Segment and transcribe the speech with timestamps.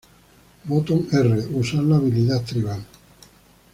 [0.63, 2.83] Botón R: Usar la habilidad tribal.